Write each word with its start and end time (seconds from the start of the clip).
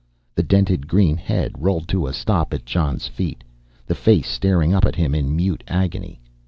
The 0.33 0.41
dented, 0.41 0.87
green 0.87 1.15
head 1.17 1.51
rolled 1.61 1.87
to 1.89 2.07
a 2.07 2.13
stop 2.13 2.55
at 2.55 2.65
Jon's 2.65 3.07
feet, 3.07 3.43
the 3.85 3.93
face 3.93 4.27
staring 4.27 4.73
up 4.73 4.83
at 4.83 4.95
him 4.95 5.13
in 5.13 5.35
mute 5.35 5.63
agony. 5.67 6.19